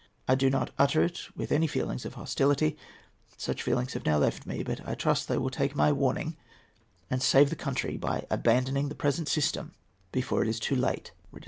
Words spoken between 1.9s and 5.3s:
of hostility—such feelings have now left me—but I trust